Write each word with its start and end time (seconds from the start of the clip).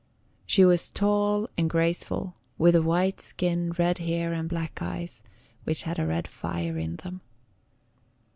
She 0.47 0.65
was 0.65 0.89
tall 0.89 1.47
and 1.59 1.69
graceful, 1.69 2.33
with 2.57 2.73
a 2.75 2.81
white 2.81 3.21
skin, 3.21 3.69
red 3.77 3.99
hair, 3.99 4.33
and 4.33 4.49
black 4.49 4.81
eyes, 4.81 5.21
which 5.63 5.83
had 5.83 5.99
a 5.99 6.07
red 6.07 6.27
fire 6.27 6.75
in 6.79 6.95
them. 6.95 7.21